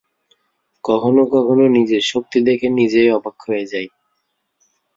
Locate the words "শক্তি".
2.11-2.39